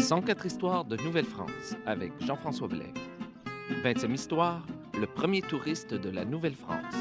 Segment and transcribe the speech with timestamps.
[0.00, 2.92] 104 histoires de Nouvelle-France avec Jean-François Blais.
[3.84, 4.66] 20e histoire,
[4.98, 6.94] le premier touriste de la Nouvelle-France.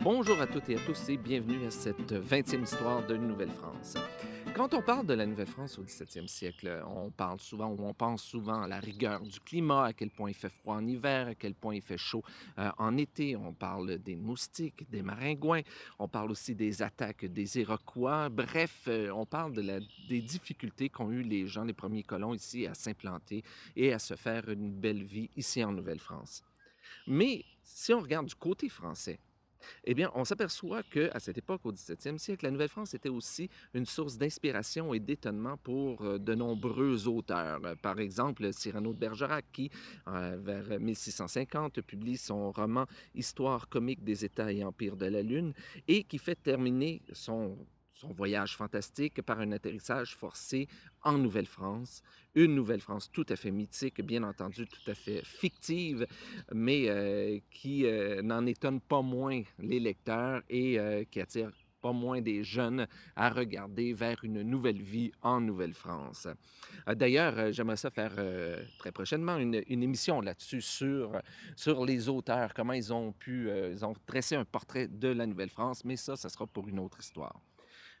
[0.00, 3.96] Bonjour à toutes et à tous et bienvenue à cette 20e histoire de Nouvelle-France.
[4.54, 8.22] Quand on parle de la Nouvelle-France au 17e siècle, on parle souvent ou on pense
[8.22, 11.34] souvent à la rigueur du climat, à quel point il fait froid en hiver, à
[11.34, 12.22] quel point il fait chaud
[12.58, 13.34] euh, en été.
[13.34, 15.62] On parle des moustiques, des maringouins.
[15.98, 18.28] On parle aussi des attaques des Iroquois.
[18.28, 19.54] Bref, euh, on parle
[20.08, 23.42] des difficultés qu'ont eu les gens, les premiers colons ici à s'implanter
[23.74, 26.44] et à se faire une belle vie ici en Nouvelle-France.
[27.06, 29.18] Mais si on regarde du côté français,
[29.84, 33.86] eh bien, on s'aperçoit qu'à cette époque, au 17e siècle, la Nouvelle-France était aussi une
[33.86, 37.60] source d'inspiration et d'étonnement pour euh, de nombreux auteurs.
[37.82, 39.70] Par exemple, Cyrano de Bergerac, qui,
[40.08, 45.52] euh, vers 1650, publie son roman Histoire comique des États et empires de la Lune
[45.88, 47.56] et qui fait terminer son
[48.02, 50.68] son voyage fantastique par un atterrissage forcé
[51.02, 52.02] en Nouvelle-France.
[52.34, 56.06] Une Nouvelle-France tout à fait mythique, bien entendu, tout à fait fictive,
[56.52, 61.92] mais euh, qui euh, n'en étonne pas moins les lecteurs et euh, qui attire pas
[61.92, 62.86] moins des jeunes
[63.16, 66.28] à regarder vers une nouvelle vie en Nouvelle-France.
[66.86, 68.14] D'ailleurs, j'aimerais ça faire
[68.78, 71.20] très prochainement une, émission là-dessus sur,
[71.56, 75.84] sur les auteurs, comment ils ont pu, ils ont dressé un portrait de la Nouvelle-France,
[75.84, 77.40] mais ça, ça sera pour une autre histoire.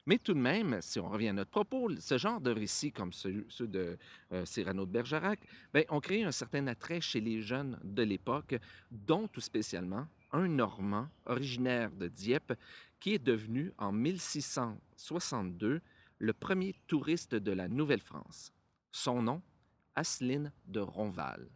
[0.06, 3.12] Mais tout de même, si on revient à notre propos, ce genre de récits comme
[3.12, 3.96] ceux, de
[4.32, 5.38] euh, Cyrano de Bergerac,
[5.72, 8.56] bien, ont créé un certain attrait chez les jeunes de l'époque,
[8.90, 12.54] dont tout spécialement un Normand originaire de Dieppe
[12.98, 15.80] qui est devenu en 1662
[16.18, 18.52] le premier touriste de la Nouvelle-France.
[18.90, 19.42] Son nom,
[19.94, 21.48] Asseline de Ronval.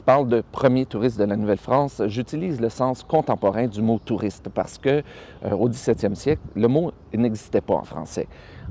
[0.00, 4.48] Je parle de premier touriste de la Nouvelle-France, j'utilise le sens contemporain du mot touriste
[4.48, 5.02] parce que
[5.44, 8.26] euh, au 17e siècle, le mot n'existait pas en français.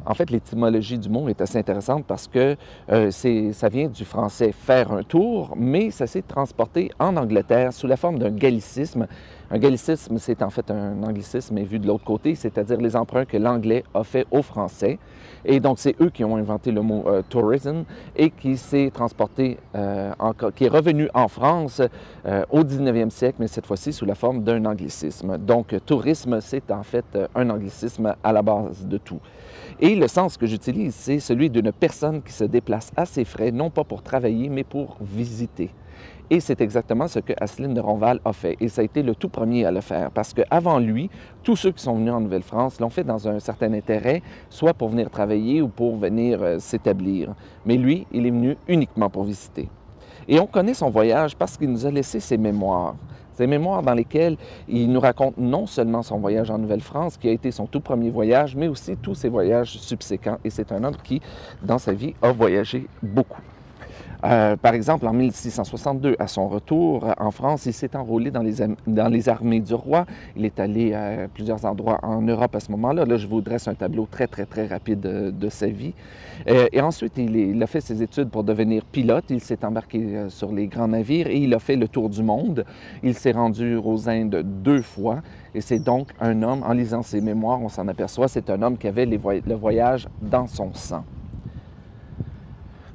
[0.09, 2.55] En fait, l'étymologie du mot est assez intéressante parce que
[2.91, 7.85] euh, ça vient du français faire un tour, mais ça s'est transporté en Angleterre sous
[7.85, 9.05] la forme d'un gallicisme
[9.51, 13.37] un gallicisme, c'est en fait un anglicisme, vu de l'autre côté, c'est-à-dire les emprunts que
[13.37, 14.99] l'anglais a fait au français.
[15.43, 17.83] Et donc, c'est eux qui ont inventé le mot euh, tourism
[18.15, 20.11] et qui s'est transporté, euh,
[20.55, 21.81] qui est revenu en France
[22.25, 25.37] euh, au 19e siècle, mais cette fois-ci sous la forme d'un anglicisme.
[25.39, 29.19] Donc, tourisme, c'est en fait un anglicisme à la base de tout.
[29.99, 33.69] Le sens que j'utilise, c'est celui d'une personne qui se déplace à ses frais, non
[33.69, 35.69] pas pour travailler, mais pour visiter.
[36.31, 38.55] Et c'est exactement ce que Asseline de Ronval a fait.
[38.59, 41.09] Et ça a été le tout premier à le faire parce qu'avant lui,
[41.43, 44.89] tous ceux qui sont venus en Nouvelle-France l'ont fait dans un certain intérêt, soit pour
[44.89, 47.33] venir travailler ou pour venir euh, s'établir.
[47.65, 49.69] Mais lui, il est venu uniquement pour visiter.
[50.27, 52.95] Et on connaît son voyage parce qu'il nous a laissé ses mémoires.
[53.39, 54.35] Ses mémoires dans lesquelles
[54.67, 58.09] il nous raconte non seulement son voyage en Nouvelle-France, qui a été son tout premier
[58.09, 60.39] voyage, mais aussi tous ses voyages subséquents.
[60.43, 61.21] Et c'est un homme qui,
[61.63, 63.41] dans sa vie, a voyagé beaucoup.
[64.25, 69.29] Euh, par exemple, en 1662, à son retour en France, il s'est enrôlé dans les,
[69.29, 70.05] armées du roi.
[70.35, 73.05] Il est allé à plusieurs endroits en Europe à ce moment-là.
[73.05, 75.93] Là, je vous dresse un tableau très, très, très rapide de, de sa vie.
[76.47, 79.25] Euh, et ensuite, il, a fait ses études pour devenir pilote.
[79.29, 82.23] Il s'est embarqué euh, sur les grands navires et il a fait le tour du
[82.23, 82.65] monde.
[83.03, 85.21] Il s'est rendu aux Indes deux fois.
[85.55, 88.77] Et c'est donc un homme, en lisant ses mémoires, on s'en aperçoit, c'est un homme
[88.77, 91.03] qui avait le voyage dans son sang.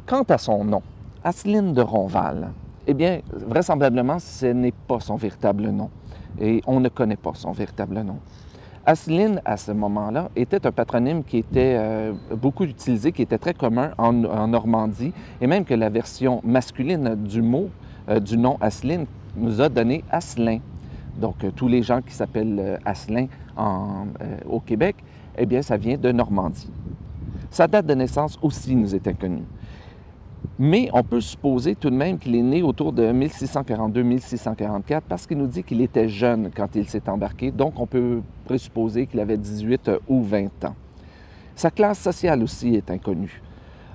[0.07, 0.83] Quant à son nom,
[1.25, 2.51] Asseline de Ronval,
[2.87, 5.89] eh bien, vraisemblablement, ce n'est pas son véritable nom.
[6.39, 8.19] Et on ne connaît pas son véritable nom.
[8.85, 13.55] Asseline, à ce moment-là, était un patronyme qui était euh, beaucoup utilisé, qui était très
[13.55, 17.71] commun en, Normandie, et même que la version masculine du mot,
[18.11, 20.59] euh, du nom Asseline, nous a donné Asselin.
[21.19, 23.29] Donc, euh, tous les gens qui s'appellent Asselin
[24.47, 24.97] au Québec,
[25.39, 26.69] eh bien, ça vient de Normandie.
[27.51, 29.45] Sa date de naissance aussi nous est inconnue.
[30.59, 35.39] Mais on peut supposer tout de même qu'il est né autour de 1642-1644 parce qu'il
[35.39, 39.37] nous dit qu'il était jeune quand il s'est embarqué, donc on peut présupposer qu'il avait
[39.37, 40.77] 18 ou 20 ans.
[41.57, 43.43] Sa classe sociale aussi est inconnue.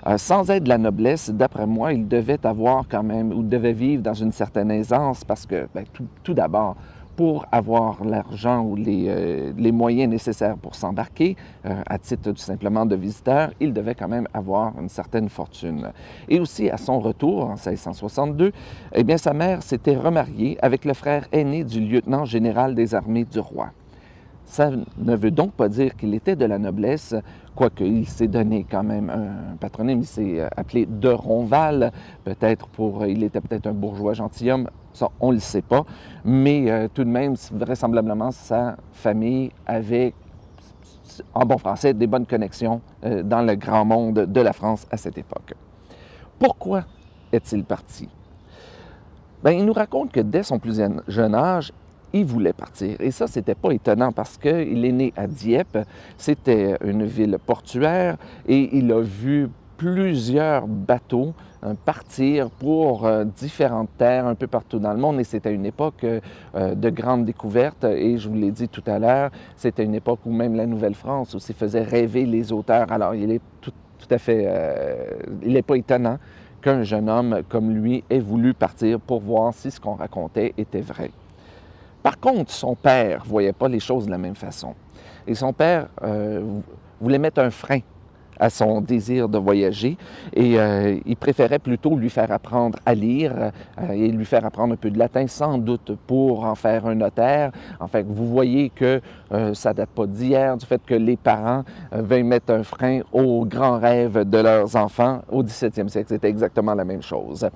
[0.08, 3.74] Euh, sans être de la noblesse, d'après moi, il devait avoir quand même, ou devait
[3.74, 6.78] vivre dans une certaine aisance parce que, ben, tout, tout d'abord,
[7.20, 11.36] pour avoir l'argent ou les, euh, moyens nécessaires pour s'embarquer,
[11.66, 15.92] euh, à titre tout simplement de visiteur, il devait quand même avoir une certaine fortune.
[16.30, 18.54] Et aussi, à son retour, en 1662,
[18.94, 23.26] eh bien, sa mère s'était remariée avec le frère aîné du lieutenant général des armées
[23.26, 23.72] du roi.
[24.50, 27.14] Ça ne veut donc pas dire qu'il était de la noblesse,
[27.56, 31.92] quoique il s'est donné quand même un patronyme, il s'est euh, appelé de Ronval,
[32.24, 35.86] peut-être pour, il était peut-être un bourgeois gentilhomme, ça on ne le sait pas,
[36.26, 40.16] mais euh, tout de même, vraisemblablement, sa famille avait,
[41.36, 44.98] en bon français, des bonnes connexions euh, dans le grand monde de la France à
[44.98, 45.54] cette époque.
[46.40, 46.86] Pourquoi
[47.32, 48.10] est-il parti?
[49.44, 51.72] Bien, il nous raconte que dès son plus jeune âge,
[52.14, 52.96] il voulait partir.
[53.00, 55.78] Et ça, c'était pas étonnant parce qu'il est né à Dieppe.
[56.18, 58.18] C'était une ville portuaire
[58.48, 61.34] et il a vu plusieurs bateaux
[61.64, 65.66] hein, partir pour euh, différentes terres un peu partout dans le monde et c'était une
[65.66, 69.96] époque euh, de grandes découvertes et je vous l'ai dit tout à l'heure, c'était une
[69.96, 72.92] époque où même la Nouvelle-France aussi faisait rêver les auteurs.
[72.92, 73.72] Alors il est tout,
[74.12, 75.12] à fait, euh,
[75.44, 76.18] il n'est pas étonnant
[76.62, 80.82] qu'un jeune homme comme lui ait voulu partir pour voir si ce qu'on racontait était
[80.82, 81.10] vrai.
[82.04, 84.74] Par contre, son père ne voyait pas les choses de la même façon.
[85.28, 86.60] Et son père euh,
[87.00, 87.80] voulait mettre un frein
[88.40, 89.98] à son désir de voyager
[90.34, 93.52] et euh, il préférait plutôt lui faire apprendre à lire
[93.82, 96.96] euh, et lui faire apprendre un peu de latin sans doute pour en faire un
[96.96, 97.52] notaire.
[97.80, 99.02] En fait, vous voyez que
[99.32, 103.46] euh, ça date pas d'hier du fait que les parents veuillent mettre un frein aux
[103.46, 106.08] grands rêves de leurs enfants au 17e siècle.
[106.10, 107.48] C'était exactement la même chose.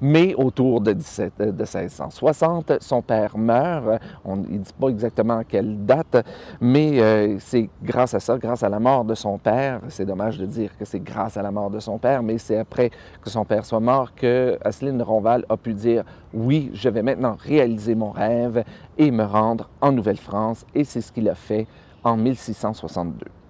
[0.00, 4.00] Mais autour de, 17, de 1660, son père meurt.
[4.24, 6.24] On, ne dit pas exactement à quelle date,
[6.60, 10.04] mais c'est grâce à ça, grâce à la mort de son père, c'est
[10.38, 12.90] de dire que c'est grâce à la mort de son père, mais c'est après
[13.22, 17.36] que son père soit mort que Asseline Ronval a pu dire oui, je vais maintenant
[17.38, 18.64] réaliser mon rêve
[18.98, 20.64] et me rendre en Nouvelle-France.
[20.74, 21.66] Et c'est ce qu'il a fait
[22.04, 23.41] en 1662.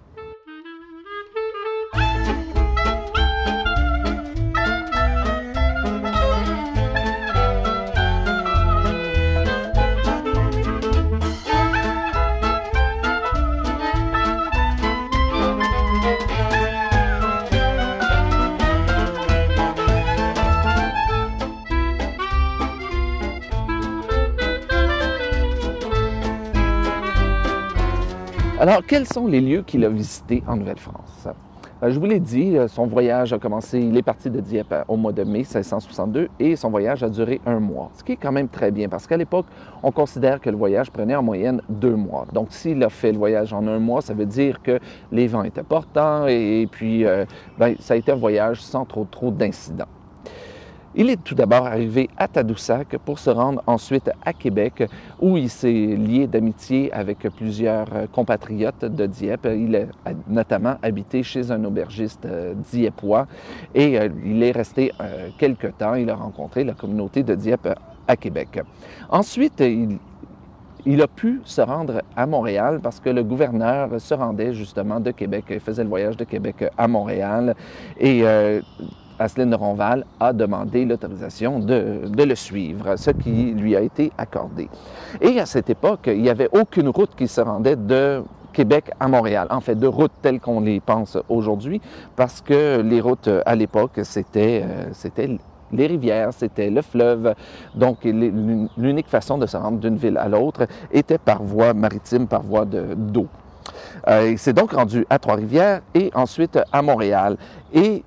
[28.63, 31.27] Alors, quels sont les lieux qu'il a visités en Nouvelle-France?
[31.83, 34.71] Euh, je vous l'ai dit, euh, son voyage a commencé, il est parti de Dieppe
[34.71, 38.13] euh, au mois de mai 1662 et son voyage a duré un mois, ce qui
[38.13, 39.47] est quand même très bien parce qu'à l'époque,
[39.83, 42.25] on considère que le voyage prenait en moyenne deux mois.
[42.33, 44.79] Donc, s'il a fait le voyage en un mois, ça veut dire que
[45.11, 47.05] les vents étaient portants et, puis
[47.59, 49.89] ben, ça a été un voyage sans trop, trop d'incidents.
[50.95, 54.85] Il est tout d'abord arrivé à Tadoussac pour se rendre ensuite à Québec,
[55.21, 59.49] où il s'est lié d'amitié avec plusieurs compatriotes de Dieppe.
[59.57, 63.27] Il a notamment habité chez un aubergiste euh, dieppois
[63.75, 65.95] et euh, il est resté euh, quelque temps.
[65.95, 67.69] Il a rencontré la communauté de Dieppe
[68.07, 68.61] à Québec.
[69.09, 69.97] Ensuite, il,
[70.85, 75.11] il a pu se rendre à Montréal parce que le gouverneur se rendait justement de
[75.11, 77.55] Québec, il faisait le voyage de Québec à Montréal.
[77.99, 78.25] Et
[79.19, 84.69] Asseline Ronval a demandé l'autorisation de, le suivre, ce qui lui a été accordé.
[85.21, 88.23] Et à cette époque, il n'y avait aucune route qui se rendait de
[88.53, 89.47] Québec à Montréal.
[89.51, 91.81] En fait, de routes telles qu'on les pense aujourd'hui,
[92.17, 95.39] parce que les routes à l'époque, c'était, euh, c'était
[95.73, 97.35] les rivières, c'était le fleuve.
[97.75, 102.43] Donc, l'unique façon de se rendre d'une ville à l'autre était par voie maritime, par
[102.43, 103.27] voie d'eau.
[104.09, 107.37] Euh, il s'est donc rendu à Trois-Rivières et ensuite à Montréal.
[107.73, 108.03] Et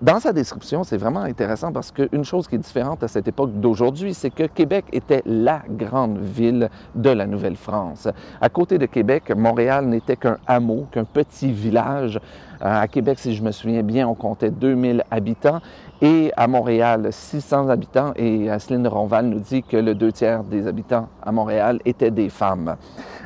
[0.00, 3.58] dans sa description, c'est vraiment intéressant parce qu'une chose qui est différente à cette époque
[3.58, 8.06] d'aujourd'hui, c'est que Québec était la grande ville de la Nouvelle-France.
[8.40, 12.20] À côté de Québec, Montréal n'était qu'un hameau, qu'un petit village.
[12.62, 15.60] Euh, à Québec, si je me souviens bien, on comptait 2000 habitants
[16.00, 18.12] et à Montréal, 600 habitants.
[18.16, 22.28] Et Asseline Ronval nous dit que le deux tiers des habitants à Montréal étaient des
[22.28, 22.76] femmes.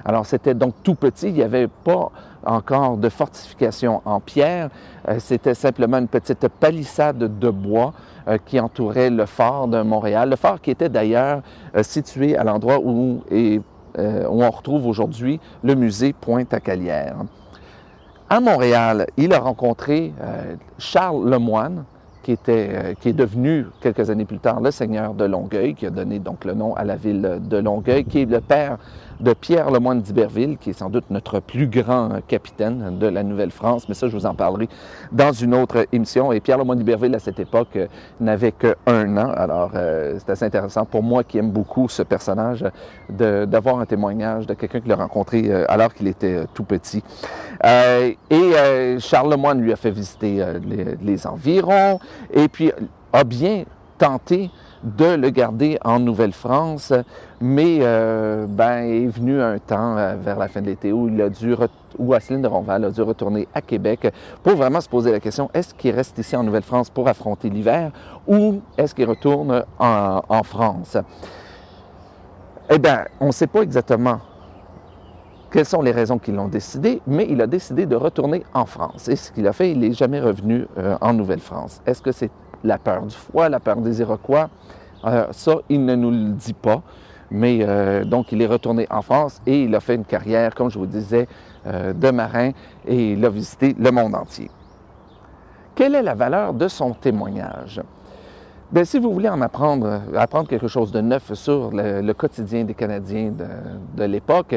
[0.05, 1.29] Alors, c'était donc tout petit.
[1.29, 2.11] Il n'y avait pas
[2.45, 4.71] encore de fortification en pierre.
[5.09, 7.93] Euh, c'était simplement une petite palissade de bois
[8.29, 10.31] euh, qui entourait le fort de Montréal.
[10.31, 11.43] Le fort qui était d'ailleurs
[11.77, 17.17] euh, situé à l'endroit où, où on retrouve aujourd'hui le musée Pointe-à-Calière.
[18.33, 20.11] À Montréal, il a rencontré
[20.79, 21.85] Charles Lemoine,
[22.23, 25.91] qui, était, qui est devenu quelques années plus tard le seigneur de Longueuil, qui a
[25.91, 28.79] donné donc le nom à la ville de Longueuil, qui est le père
[29.21, 33.89] de Pierre Lemoine d'Iberville, qui est sans doute notre plus grand capitaine de la Nouvelle-France,
[33.89, 34.69] mais ça, je vous en parlerai
[35.11, 36.33] dans une autre émission.
[36.33, 37.79] Et Pierre Lemoine d'Iberville, à cette époque,
[38.21, 39.31] n'avait qu'un an.
[39.31, 42.65] Alors, c'est assez intéressant pour moi qui aime beaucoup ce personnage
[43.09, 47.03] d'avoir un témoignage de quelqu'un qui l'a rencontré alors qu'il était tout petit.
[47.65, 51.99] et Charles Lemoine lui a fait visiter les, les environs
[52.33, 52.73] et puis
[53.13, 53.65] a bien
[53.99, 54.51] tenté
[54.83, 56.93] de le garder en Nouvelle-France,
[57.41, 61.21] mais euh, ben, est venu un temps euh, vers la fin de l'été où il
[61.23, 61.55] a dû
[61.99, 64.13] où Asseline de Ronval a dû retourner à Québec
[64.43, 67.93] pour vraiment se poser la question est-ce qu'il reste ici en Nouvelle-France pour affronter l'hiver
[68.27, 70.97] ou est-ce qu'il retourne en, France?
[72.71, 74.21] Eh bien, on ne sait pas exactement
[75.51, 79.09] quelles sont les raisons qui l'ont décidé, mais il a décidé de retourner en France.
[79.09, 81.83] Et ce qu'il a fait, il n'est jamais revenu euh, en Nouvelle-France.
[81.85, 82.31] Est-ce que c'est
[82.65, 84.49] la peur du froid, la peur des Iroquois.
[85.05, 86.83] Euh, ça, il ne nous le dit pas.
[87.31, 90.71] Mais euh, donc, il est retourné en France et il a fait une carrière, comme
[90.71, 91.27] je vous disais,
[91.67, 92.51] euh, de marin
[92.87, 94.51] et il a visité le monde entier.
[95.75, 97.81] Quelle est la valeur de son témoignage?
[98.71, 102.75] Bien, si vous voulez en apprendre, apprendre quelque chose de neuf sur le, quotidien des
[102.75, 103.47] Canadiens de,
[103.97, 104.57] de l'époque,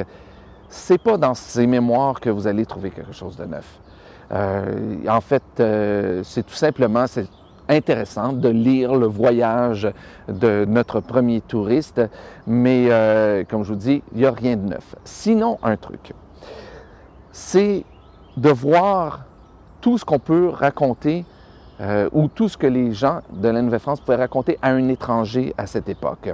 [0.68, 3.80] c'est pas dans ses mémoires que vous allez trouver quelque chose de neuf.
[4.32, 5.44] en fait,
[6.24, 7.28] c'est tout simplement, c'est
[7.70, 9.88] intéressant de lire le voyage
[10.28, 12.02] de notre premier touriste,
[12.48, 14.96] mais euh, comme je vous dis, il n'y a rien de neuf.
[15.04, 16.14] Sinon, un truc,
[17.32, 17.84] c'est
[18.38, 19.26] de voir
[19.82, 21.26] tout ce qu'on peut raconter
[21.82, 25.54] euh, ou tout ce que les gens de la Nouvelle-France pouvaient raconter à un étranger
[25.58, 26.34] à cette époque.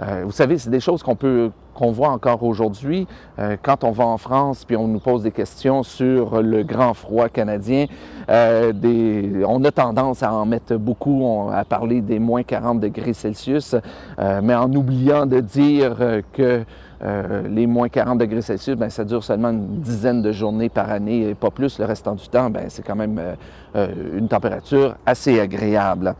[0.00, 3.06] Euh, vous savez, c'est des choses qu'on peut qu'on voit encore aujourd'hui
[3.38, 6.94] euh, quand on va en France puis on nous pose des questions sur le grand
[6.94, 7.86] froid canadien.
[8.28, 13.74] Des, on a tendance à en mettre beaucoup, à parler des moins 40 degrés Celsius,
[14.18, 15.96] mais en oubliant de dire
[16.32, 16.64] que
[17.04, 20.90] euh, les moins 40 degrés Celsius, ben, ça dure seulement une dizaine de journées par
[20.90, 21.78] année et pas plus.
[21.80, 23.34] Le restant du temps, ben, c'est quand même euh,
[23.74, 26.14] euh, une température assez agréable.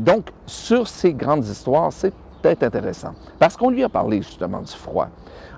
[0.00, 2.12] donc, sur ces grandes histoires, c'est
[2.54, 2.78] peut-être
[3.38, 5.08] parce qu'on lui a parlé justement du froid.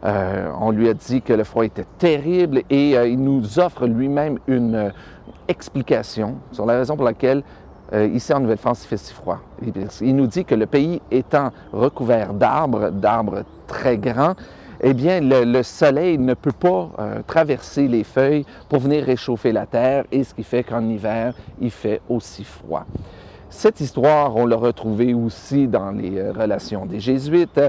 [0.02, 4.92] on lui a dit que le froid était terrible et il nous offre lui-même une
[5.48, 7.42] explication sur la raison pour laquelle
[7.92, 9.40] ici en Nouvelle-France, il fait si froid.
[10.00, 14.34] Il nous dit que le pays étant recouvert d'arbres, d'arbres très grand,
[14.80, 19.66] eh bien, le, soleil ne peut pas euh, traverser les feuilles pour venir réchauffer la
[19.66, 22.86] terre, et ce qui fait qu'en hiver, il fait aussi froid.
[23.50, 27.60] Cette histoire, on l'a retrouvée aussi dans les euh, relations des Jésuites,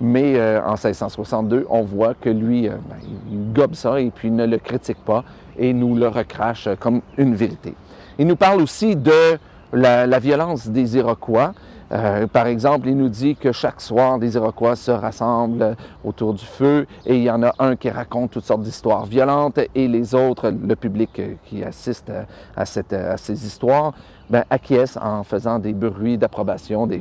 [0.00, 2.96] mais euh, en 1662, on voit que lui, ben,
[3.30, 5.24] il gobe ça et puis ne le critique pas
[5.58, 7.74] et nous le recrache comme une vérité.
[8.18, 9.38] Il nous parle aussi de
[9.72, 11.52] la violence des Iroquois.
[11.92, 16.44] Euh, par exemple, il nous dit que chaque soir, les Iroquois se rassemblent autour du
[16.44, 20.14] feu et il y en a un qui raconte toutes sortes d'histoires violentes et les
[20.14, 22.10] autres, le public qui assiste
[22.56, 23.92] à, ces histoires,
[24.28, 27.00] ben, acquiesce en faisant des bruits d'approbation, des,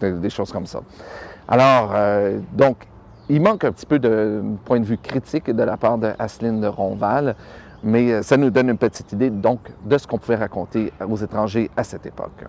[0.00, 0.80] des choses comme ça.
[1.48, 2.86] Alors, euh, donc,
[3.28, 6.60] il manque un petit peu de point de vue critique de la part de Asseline
[6.60, 7.34] de Ronval,
[7.82, 11.16] mais euh, ça nous donne une petite idée donc de ce qu'on pouvait raconter aux
[11.16, 12.44] étrangers à cette époque.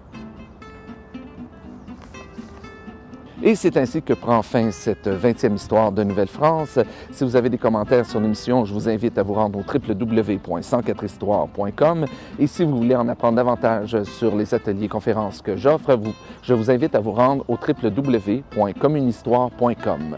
[3.46, 6.80] Et c'est ainsi que prend fin cette 20e histoire de Nouvelle-France.
[7.12, 12.06] Si vous avez des commentaires sur l'émission, je vous invite à vous rendre au www.104histoire.com.
[12.40, 16.00] Et si vous voulez en apprendre davantage sur les ateliers conférences que j'offre,
[16.42, 20.18] je vous invite à vous rendre au www.communhistoire.com.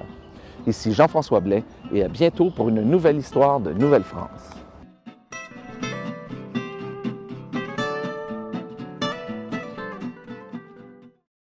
[0.68, 4.65] Ici Jean-François Blais et à bientôt pour une nouvelle histoire de Nouvelle-France.